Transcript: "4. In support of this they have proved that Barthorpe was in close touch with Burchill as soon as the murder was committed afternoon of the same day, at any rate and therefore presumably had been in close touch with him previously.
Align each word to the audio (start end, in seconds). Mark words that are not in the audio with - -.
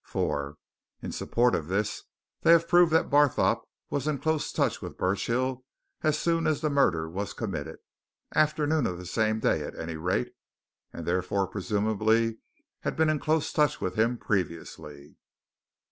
"4. 0.03 0.57
In 1.03 1.11
support 1.11 1.53
of 1.53 1.67
this 1.67 2.05
they 2.41 2.53
have 2.53 2.67
proved 2.67 2.91
that 2.91 3.11
Barthorpe 3.11 3.61
was 3.91 4.07
in 4.07 4.17
close 4.17 4.51
touch 4.51 4.81
with 4.81 4.97
Burchill 4.97 5.63
as 6.01 6.17
soon 6.17 6.47
as 6.47 6.59
the 6.61 6.71
murder 6.71 7.07
was 7.07 7.33
committed 7.33 7.77
afternoon 8.33 8.87
of 8.87 8.97
the 8.97 9.05
same 9.05 9.39
day, 9.39 9.61
at 9.61 9.77
any 9.77 9.97
rate 9.97 10.33
and 10.91 11.05
therefore 11.05 11.45
presumably 11.45 12.39
had 12.79 12.95
been 12.95 13.09
in 13.09 13.19
close 13.19 13.53
touch 13.53 13.79
with 13.79 13.93
him 13.93 14.17
previously. 14.17 15.17